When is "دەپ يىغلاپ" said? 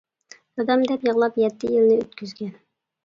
0.91-1.37